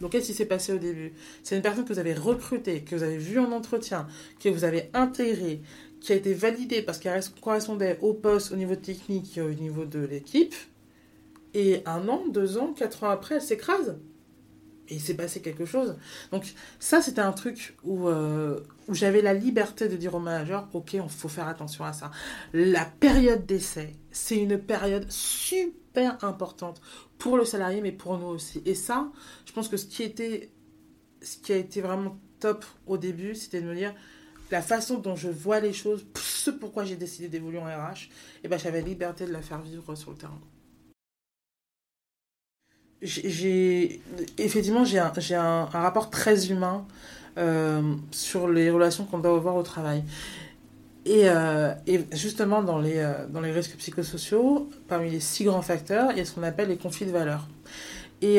[0.00, 1.14] Donc, qu'est-ce qui s'est passé au début?
[1.42, 4.06] C'est une personne que vous avez recrutée, que vous avez vue en entretien,
[4.38, 5.62] que vous avez intégrée,
[6.00, 10.00] qui a été validée parce qu'elle correspondait au poste, au niveau technique, au niveau de
[10.00, 10.54] l'équipe.
[11.54, 13.98] Et un an, deux ans, quatre ans après, elle s'écrase.
[14.88, 15.96] Et il s'est passé quelque chose.
[16.32, 20.68] Donc ça, c'était un truc où, euh, où j'avais la liberté de dire au manager,
[20.72, 22.10] ok, il faut faire attention à ça.
[22.52, 26.80] La période d'essai, c'est une période super importante
[27.18, 28.62] pour le salarié, mais pour nous aussi.
[28.64, 29.10] Et ça,
[29.44, 30.50] je pense que ce qui, était,
[31.20, 33.94] ce qui a été vraiment top au début, c'était de me dire,
[34.50, 38.08] la façon dont je vois les choses, ce pourquoi j'ai décidé d'évoluer en RH,
[38.44, 40.40] et ben, j'avais la liberté de la faire vivre sur le terrain
[43.02, 44.00] j'ai
[44.38, 46.84] effectivement j'ai un, un, rapport très humain
[47.36, 50.02] euh, sur les relations qu'on doit avoir au travail.
[51.06, 51.72] Et, euh,
[52.12, 56.20] justement, dans les, euh, dans les risques psychosociaux, parmi les six grands facteurs, il y
[56.20, 57.46] a ce qu'on appelle les conflits de valeurs.
[58.20, 58.38] Et,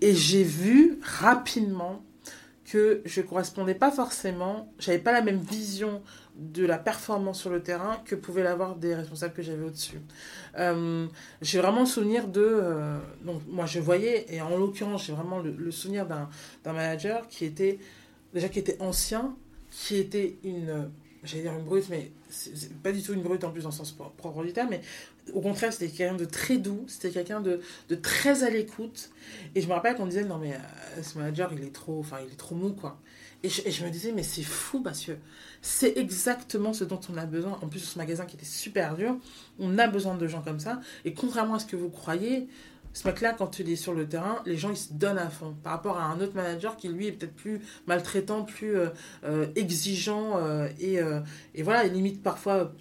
[0.00, 2.02] et j'ai vu rapidement
[2.64, 6.02] que je correspondais pas forcément, j'avais pas la même vision
[6.40, 10.00] de la performance sur le terrain que pouvaient l'avoir des responsables que j'avais au-dessus.
[10.58, 11.06] Euh,
[11.42, 12.42] j'ai vraiment le souvenir de...
[12.42, 16.28] Euh, donc moi je voyais, et en l'occurrence j'ai vraiment le, souvenir d'un
[16.64, 17.78] manager qui était
[18.32, 19.36] déjà qui était ancien,
[19.70, 20.90] qui était une...
[21.22, 22.10] J'allais dire une brute, mais
[22.82, 24.80] pas du tout une brute en plus dans le sens propre du terme, mais
[25.34, 29.10] au contraire, c'était quelqu'un de très doux, c'était quelqu'un de, de, très à l'écoute.
[29.54, 32.16] Et je me rappelle qu'on disait, non mais euh, ce manager, il est trop, enfin,
[32.26, 32.98] il est trop mou, quoi.
[33.42, 35.12] Et je, me disais, mais c'est fou parce que
[35.62, 37.58] c'est exactement ce dont on a besoin.
[37.62, 39.16] En plus, ce magasin qui était super dur,
[39.58, 40.80] on a besoin de gens comme ça.
[41.06, 42.48] Et contrairement à ce que vous croyez,
[42.92, 45.56] ce mec-là, quand il est sur le terrain, les gens, ils se donnent à fond.
[45.62, 48.88] Par rapport à un autre manager qui, lui, est peut-être plus maltraitant, plus euh,
[49.24, 50.36] euh, exigeant.
[50.36, 50.98] Euh, et,
[51.54, 52.74] et, voilà, il limite parfois,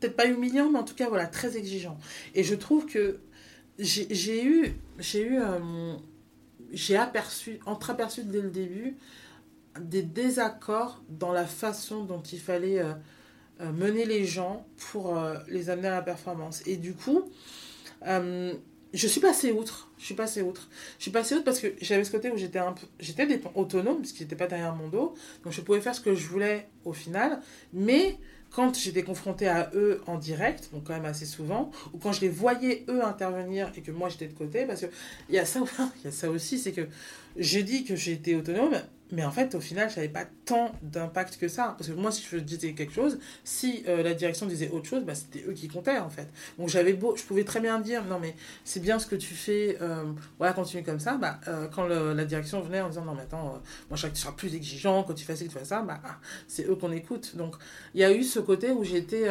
[0.00, 1.98] peut-être pas humiliant, mais en tout cas, voilà, très exigeant.
[2.34, 3.18] Et je trouve que
[3.78, 5.40] j'ai eu, j'ai eu,
[6.72, 8.96] j'ai aperçu, entreaperçu dès le début,
[9.80, 12.92] des désaccords dans la façon dont il fallait euh,
[13.60, 16.62] euh, mener les gens pour euh, les amener à la performance.
[16.66, 17.30] Et du coup,
[18.02, 19.90] je suis passée outre.
[19.98, 20.68] Je suis passée outre.
[20.98, 22.60] Je suis passée outre parce que j'avais ce côté où j'étais
[23.00, 26.14] j'étais autonome parce qu'il n'était pas derrière mon dos, donc je pouvais faire ce que
[26.14, 27.40] je voulais au final,
[27.72, 28.18] mais
[28.50, 32.22] quand j'étais confrontée à eux en direct, donc quand même assez souvent, ou quand je
[32.22, 34.86] les voyais eux intervenir et que moi j'étais de côté, parce que
[35.28, 35.60] il y a ça,
[35.98, 36.88] il y a ça aussi, c'est que
[37.36, 38.74] j'ai dit que j'étais autonome,
[39.12, 41.74] mais en fait, au final, ça n'avait pas tant d'impact que ça.
[41.78, 45.04] Parce que moi, si je disais quelque chose, si euh, la direction disait autre chose,
[45.04, 46.28] bah, c'était eux qui comptaient, en fait.
[46.58, 49.34] Donc, j'avais beau, je pouvais très bien dire, non, mais c'est bien ce que tu
[49.34, 50.04] fais, euh,
[50.38, 51.16] voilà, continue comme ça.
[51.16, 54.10] Bah, euh, quand la direction venait en disant, non, mais attends, euh, moi, je crois
[54.10, 56.00] que tu seras plus exigeant, quand tu fais ça, tu fais ça, bah,
[56.48, 57.36] c'est eux qu'on écoute.
[57.36, 57.54] Donc,
[57.94, 59.30] il y a eu ce côté où j'ai été,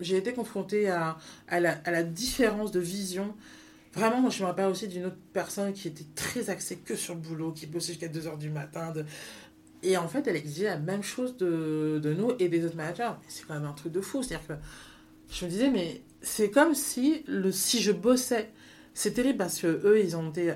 [0.00, 1.16] j'ai été confrontée à,
[1.48, 3.34] à, la, à la différence de vision
[3.94, 7.14] Vraiment, moi, je me rappelle aussi d'une autre personne qui était très axée que sur
[7.14, 8.92] le boulot, qui bossait jusqu'à 2h du matin.
[9.82, 13.12] Et en fait, elle exigeait la même chose de, de nous et des autres managers.
[13.28, 14.22] C'est quand même un truc de fou.
[14.22, 14.54] C'est-à-dire que
[15.30, 18.50] je me disais, mais c'est comme si, le, si je bossais,
[18.94, 20.54] c'est terrible parce que eux, ils ont été.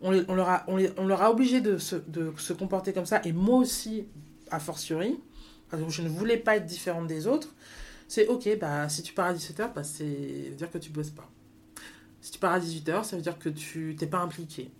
[0.00, 2.94] On, on, leur, a, on, les, on leur a obligé de se, de se comporter
[2.94, 4.06] comme ça, et moi aussi,
[4.50, 5.20] a fortiori,
[5.70, 7.54] parce que je ne voulais pas être différente des autres.
[8.08, 11.30] C'est ok, bah, si tu pars à 17h, bah, c'est dire que tu bosses pas.
[12.22, 14.70] Si tu pars à 18h, ça veut dire que tu t'es pas impliqué.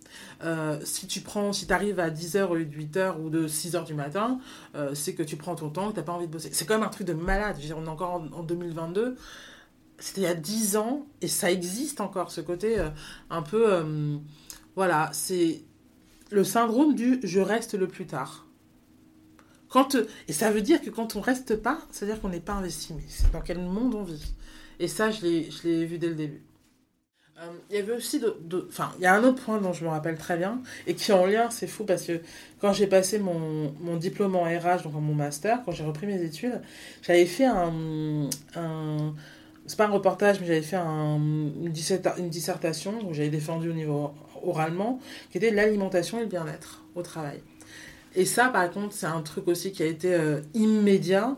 [0.43, 4.39] Euh, si tu prends, si arrives à 10h ou 8h ou de 6h du matin,
[4.75, 6.49] euh, c'est que tu prends ton temps, que tu n'as pas envie de bosser.
[6.51, 7.57] C'est quand même un truc de malade.
[7.75, 9.15] On est encore en, en 2022.
[9.97, 12.89] C'était il y a 10 ans et ça existe encore, ce côté euh,
[13.31, 14.19] un peu.
[14.75, 15.63] voilà, c'est
[16.29, 18.45] le syndrome du je reste le plus tard.
[19.67, 19.95] Quand,
[20.27, 22.53] et ça veut dire que quand on reste pas, ça veut dire qu'on n'est pas
[22.53, 22.93] investi.
[22.93, 24.33] Mais c'est dans quel monde on vit
[24.79, 25.21] Et ça, je
[25.63, 26.43] l'ai vu dès le début.
[27.41, 28.21] Euh, il y avait aussi
[28.69, 31.09] enfin, il y a un autre point dont je me rappelle très bien et qui
[31.09, 32.21] est en lien, c'est fou parce que
[32.59, 36.05] quand j'ai passé mon, mon diplôme en RH, donc en mon master, quand j'ai repris
[36.05, 36.61] mes études,
[37.01, 39.13] j'avais fait un, un
[39.65, 41.73] c'est pas un reportage, mais j'avais fait un, une,
[42.17, 44.11] une dissertation où j'avais défendu au niveau
[44.43, 44.99] oralement,
[45.31, 47.41] qui était l'alimentation et le bien-être au travail.
[48.15, 51.37] Et ça, par contre, c'est un truc aussi qui a été euh, immédiat.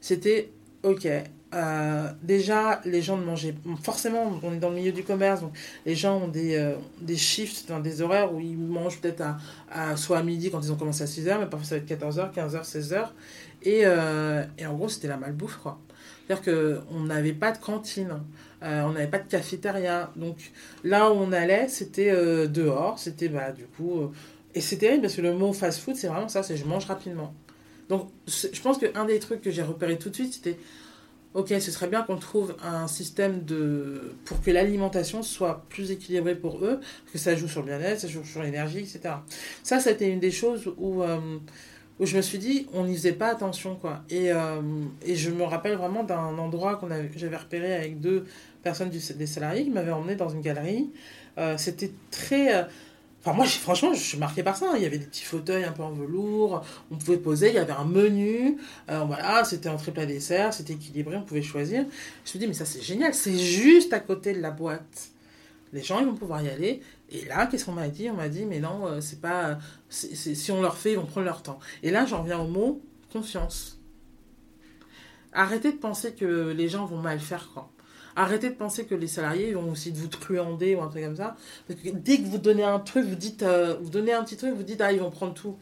[0.00, 1.08] C'était, ok,
[1.54, 3.54] euh, déjà, les gens ne mangeaient.
[3.82, 5.52] Forcément, on est dans le milieu du commerce, donc
[5.84, 9.22] les gens ont des, euh, des shifts, des horaires où ils mangent peut-être
[9.70, 11.88] à, soit à midi quand ils ont commencé à 6h, mais parfois ça va être
[11.88, 13.08] 14h, 15h, 16h.
[13.64, 15.78] Et, euh, et en gros, c'était la malbouffe, quoi.
[16.26, 18.20] C'est-à-dire qu'on n'avait pas de cantine,
[18.62, 20.10] euh, on n'avait pas de cafétéria.
[20.16, 20.38] Donc
[20.84, 22.12] là où on allait, c'était
[22.48, 24.10] dehors, c'était bah, du coup.
[24.54, 26.86] et c'est terrible parce que le mot fast food, c'est vraiment ça c'est je mange
[26.86, 27.34] rapidement.
[27.88, 30.58] Donc je pense qu'un des trucs que j'ai repéré tout de suite, c'était
[31.34, 36.34] ok, ce serait bien qu'on trouve un système de pour que l'alimentation soit plus équilibrée
[36.34, 36.80] pour eux,
[37.12, 39.14] que ça joue sur le bien-être, ça joue sur l'énergie, etc.
[39.62, 41.38] Ça, c'était une des choses où, euh,
[41.98, 44.02] où je me suis dit, on n'y faisait pas attention, quoi.
[44.10, 44.60] Et, euh,
[45.04, 48.24] et je me rappelle vraiment d'un endroit qu'on avait, j'avais repéré avec deux
[48.62, 50.90] personnes des salariés qui m'avaient emmené dans une galerie
[51.38, 52.66] Euh, c'était très.
[53.24, 54.70] Enfin, moi, franchement, je suis marquée par ça.
[54.72, 54.74] hein.
[54.76, 57.58] Il y avait des petits fauteuils un peu en velours, on pouvait poser, il y
[57.58, 58.58] avait un menu.
[58.90, 61.82] euh, voilà, c'était entrée plat dessert, c'était équilibré, on pouvait choisir.
[61.82, 65.10] Je me suis dit, mais ça, c'est génial, c'est juste à côté de la boîte.
[65.72, 66.82] Les gens, ils vont pouvoir y aller.
[67.10, 68.10] Et là, qu'est-ce qu'on m'a dit?
[68.10, 69.58] On m'a dit, mais non, euh, c'est pas.
[69.88, 71.60] si on leur fait, ils vont prendre leur temps.
[71.82, 72.82] Et là, j'en reviens au mot
[73.12, 73.78] confiance.
[75.32, 77.70] Arrêtez de penser que les gens vont mal faire, quoi.
[78.16, 81.36] Arrêtez de penser que les salariés vont aussi vous truander ou un truc comme ça.
[81.66, 84.36] Parce que dès que vous donnez un truc, vous dites, euh, vous donnez un petit
[84.36, 85.56] truc, vous dites, ah, ils vont prendre tout.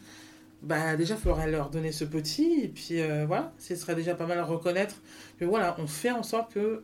[0.61, 4.13] Bah, déjà, il faudrait leur donner ce petit, et puis euh, voilà, ce serait déjà
[4.13, 4.95] pas mal à reconnaître
[5.39, 6.83] que voilà, on fait en sorte que,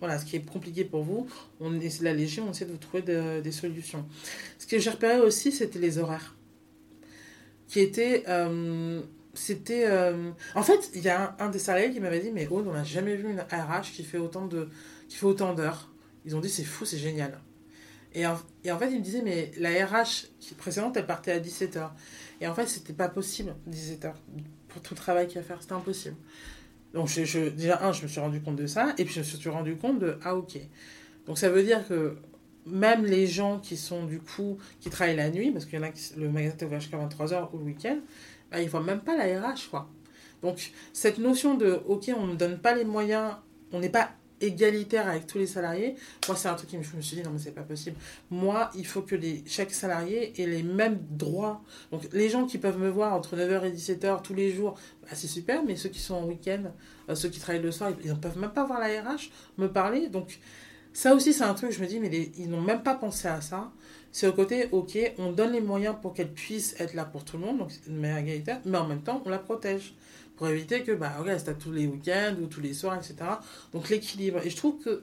[0.00, 1.26] voilà, ce qui est compliqué pour vous,
[1.60, 4.06] on essaie de l'alléger, on essaie de vous trouver de- des solutions.
[4.58, 6.34] Ce que j'ai repéré aussi, c'était les horaires.
[7.68, 8.24] Qui étaient.
[8.28, 9.00] euh,
[9.34, 9.86] c'était.
[9.86, 12.72] euh, En fait, il y a un, des salariés qui m'avait dit Mais oh, on
[12.72, 14.68] n'a jamais vu une RH qui fait autant de
[15.08, 15.90] qui fait autant d'heures.
[16.24, 17.38] Ils ont dit C'est fou, c'est génial.
[18.14, 21.32] Et en, et en fait, il me disait Mais la RH qui, précédente, elle partait
[21.32, 21.92] à 17h.
[22.40, 24.14] Et en fait, c'était pas possible, 17h.
[24.68, 26.16] Pour tout le travail qu'il y a à faire, c'était impossible.
[26.92, 28.94] Donc, je, je- déjà, un, je me suis rendu compte de ça.
[28.98, 30.58] Et puis, je me suis rendu compte de Ah, ok.
[31.26, 32.16] Donc, ça veut dire que
[32.66, 35.84] même les gens qui sont du coup, qui travaillent la nuit, parce qu'il y en
[35.84, 37.98] a qui, le magasin est ouvert jusqu'à 23h ou le week-end,
[38.54, 39.88] bah, ils ne voient même pas la RH, quoi.
[40.42, 43.32] Donc, cette notion de, ok, on ne donne pas les moyens,
[43.72, 45.96] on n'est pas égalitaire avec tous les salariés,
[46.28, 47.96] moi, c'est un truc qui me, je me suis dit, non, mais c'est pas possible.
[48.30, 51.62] Moi, il faut que les, chaque salarié ait les mêmes droits.
[51.90, 55.08] Donc, les gens qui peuvent me voir entre 9h et 17h tous les jours, bah,
[55.14, 56.64] c'est super, mais ceux qui sont en week-end,
[57.08, 59.66] euh, ceux qui travaillent le soir, ils ne peuvent même pas voir la RH, me
[59.66, 60.08] parler.
[60.08, 60.38] Donc,
[60.92, 63.40] ça aussi, c'est un truc, je me dis, mais ils n'ont même pas pensé à
[63.40, 63.72] ça.
[64.14, 67.36] C'est au côté, ok, on donne les moyens pour qu'elle puisse être là pour tout
[67.36, 69.96] le monde, donc c'est une meilleure égalitaire, mais en même temps, on la protège.
[70.36, 73.16] Pour éviter que, bah, regarde, c'est à tous les week-ends ou tous les soirs, etc.
[73.72, 74.40] Donc l'équilibre.
[74.44, 75.02] Et je trouve que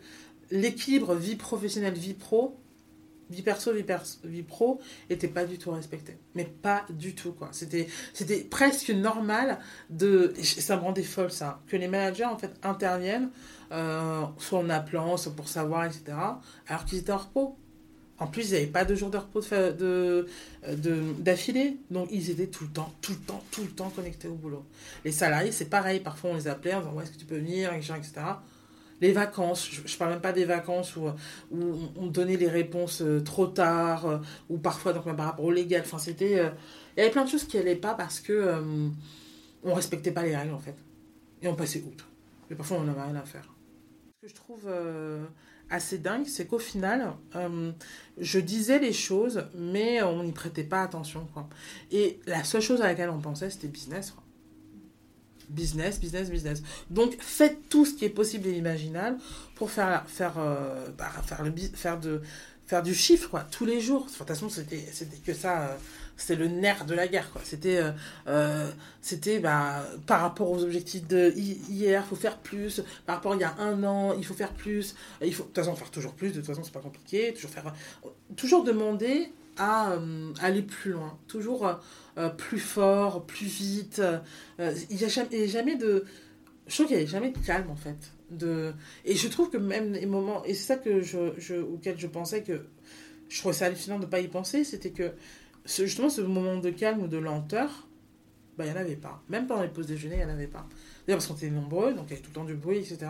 [0.50, 2.58] l'équilibre vie professionnelle, vie pro,
[3.30, 6.18] vie perso, vie, perso, vie pro, était pas du tout respecté.
[6.34, 7.50] Mais pas du tout, quoi.
[7.52, 10.34] C'était, c'était presque normal de.
[10.42, 11.62] Ça me rendait folle, ça.
[11.68, 13.30] Que les managers, en fait, interviennent,
[13.74, 16.14] euh, soit en appelant, soit pour savoir, etc.
[16.66, 17.58] Alors qu'ils étaient en repos.
[18.22, 20.28] En plus, ils n'avaient pas de jours de repos de, fa- de,
[21.20, 21.78] d'affilée.
[21.90, 24.64] Donc, ils étaient tout le temps, tout le temps, tout le temps connectés au boulot.
[25.04, 26.00] Les salariés, c'est pareil.
[26.02, 28.12] Parfois, on les appelait en disant Ouais, Est-ce que tu peux venir etc.
[29.02, 31.10] Les vacances, je ne parle même pas des vacances où,
[31.52, 34.18] on donnait les réponses euh, trop tard, euh,
[34.50, 35.82] ou parfois donc, par rapport au légal.
[35.84, 36.52] Enfin, euh,
[36.96, 38.62] Il y avait plein de choses qui n'allaient pas parce que euh,
[39.64, 40.76] on respectait pas les règles, en fait.
[41.42, 42.08] Et on passait outre.
[42.52, 43.52] Et parfois, on n'avait rien à faire.
[44.22, 45.26] Ce que je trouve euh,
[45.72, 47.72] assez dingue, c'est qu'au final, euh,
[48.18, 51.28] je disais les choses, mais on n'y prêtait pas attention.
[51.34, 51.50] Quoi.
[51.92, 54.14] Et la seule chose à laquelle on pensait, c'était business.
[55.50, 56.62] Business, business, business.
[56.90, 59.18] Donc, faites tout ce qui est possible et imaginable
[59.56, 62.22] pour faire, faire, euh, bah, faire, le, faire, de,
[62.68, 64.06] faire du chiffre, quoi, tous les jours.
[64.06, 65.62] De toute façon, c'était c'était que ça.
[65.64, 65.78] euh,
[66.18, 67.42] c'était le nerf de la guerre, quoi.
[67.44, 67.92] C'était, euh,
[68.28, 68.70] euh,
[69.02, 72.82] c'était bah, par rapport aux objectifs de hi- hier, faut faire plus.
[73.06, 74.96] Par rapport à il y a un an, il faut faire plus.
[75.24, 76.30] Il faut, de toute façon, faire toujours plus.
[76.30, 77.34] De toute façon, c'est pas compliqué.
[77.34, 77.74] Toujours faire,
[78.36, 81.18] toujours demander à euh, aller plus loin.
[81.28, 81.74] Toujours euh,
[82.18, 84.00] euh, plus fort, plus vite.
[84.60, 86.06] Euh, il n'y a jamais, jamais de.
[86.68, 87.98] Je trouve qu'il n'y a jamais de calme, en fait.
[88.30, 88.74] De...
[89.04, 90.46] Et je trouve que même les moments.
[90.46, 92.62] Et c'est ça que je, je, auquel je pensais que.
[93.28, 94.64] Je trouvais ça hallucinant de ne pas y penser.
[94.66, 95.12] C'était que
[95.66, 97.88] justement ce moment de calme ou de lenteur,
[98.58, 99.22] bah, il n'y en avait pas.
[99.30, 100.68] Même pendant les pauses déjeuner, il n'y en avait pas.
[101.06, 103.08] D'ailleurs, parce qu'on était nombreux, donc il y avait tout le temps du bruit, etc.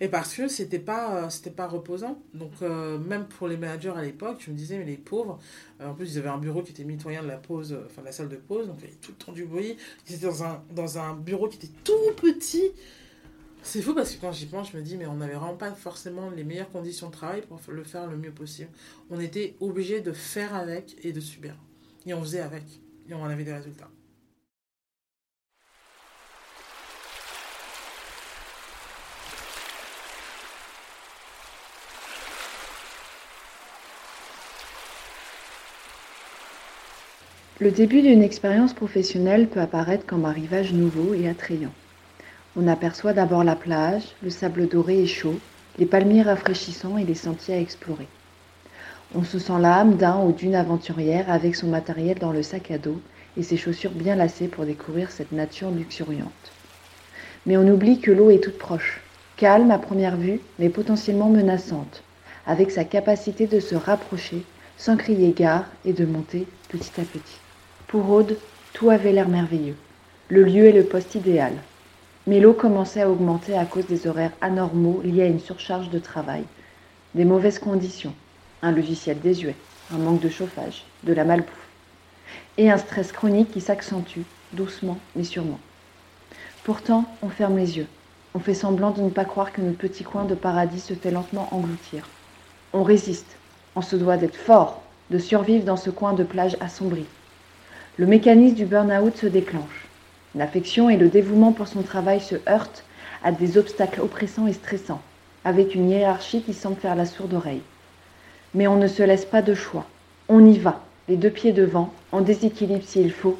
[0.00, 2.20] Et parce que c'était pas, euh, pas reposant.
[2.34, 5.38] Donc, euh, même pour les managers à l'époque, je me disais, mais les pauvres,
[5.80, 8.12] euh, en plus, ils avaient un bureau qui était mitoyen de la pause, enfin, la
[8.12, 9.76] salle de pause, donc il y avait tout le temps du bruit.
[10.08, 12.72] Ils étaient dans un, dans un bureau qui était tout petit.
[13.66, 15.72] C'est fou parce que quand j'y pense, je me dis, mais on n'avait vraiment pas
[15.72, 18.68] forcément les meilleures conditions de travail pour le faire le mieux possible.
[19.10, 21.56] On était obligé de faire avec et de subir.
[22.06, 22.62] Et on faisait avec.
[23.08, 23.88] Et on en avait des résultats.
[37.60, 41.72] Le début d'une expérience professionnelle peut apparaître comme un rivage nouveau et attrayant.
[42.56, 45.40] On aperçoit d'abord la plage, le sable doré et chaud,
[45.76, 48.06] les palmiers rafraîchissants et les sentiers à explorer.
[49.12, 52.78] On se sent l'âme d'un ou d'une aventurière avec son matériel dans le sac à
[52.78, 53.00] dos
[53.36, 56.30] et ses chaussures bien lacées pour découvrir cette nature luxuriante.
[57.44, 59.00] Mais on oublie que l'eau est toute proche,
[59.36, 62.04] calme à première vue, mais potentiellement menaçante,
[62.46, 64.44] avec sa capacité de se rapprocher
[64.76, 67.40] sans crier gare et de monter petit à petit.
[67.88, 68.38] Pour Aude,
[68.72, 69.76] tout avait l'air merveilleux.
[70.28, 71.52] Le lieu et le poste idéal.
[72.26, 75.98] Mais l'eau commençait à augmenter à cause des horaires anormaux liés à une surcharge de
[75.98, 76.44] travail,
[77.14, 78.14] des mauvaises conditions,
[78.62, 79.56] un logiciel désuet,
[79.92, 81.68] un manque de chauffage, de la malbouffe,
[82.56, 84.22] et un stress chronique qui s'accentue
[84.54, 85.60] doucement mais sûrement.
[86.62, 87.88] Pourtant, on ferme les yeux.
[88.34, 91.10] On fait semblant de ne pas croire que notre petit coin de paradis se fait
[91.10, 92.08] lentement engloutir.
[92.72, 93.36] On résiste.
[93.76, 97.04] On se doit d'être fort, de survivre dans ce coin de plage assombri.
[97.98, 99.83] Le mécanisme du burn-out se déclenche.
[100.34, 102.84] L'affection et le dévouement pour son travail se heurtent
[103.22, 105.02] à des obstacles oppressants et stressants,
[105.44, 107.62] avec une hiérarchie qui semble faire la sourde oreille.
[108.54, 109.86] Mais on ne se laisse pas de choix.
[110.28, 113.38] On y va, les deux pieds devant, en déséquilibre s'il faut,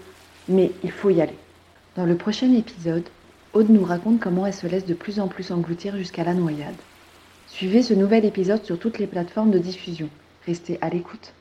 [0.49, 1.39] mais il faut y aller.
[1.97, 3.05] Dans le prochain épisode,
[3.55, 6.75] Aude nous raconte comment elle se laisse de plus en plus engloutir jusqu'à la noyade.
[7.47, 10.09] Suivez ce nouvel épisode sur toutes les plateformes de diffusion.
[10.45, 11.35] Restez à l'écoute.